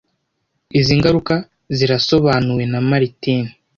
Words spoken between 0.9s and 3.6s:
ngaruka zirasobanuwe na Martin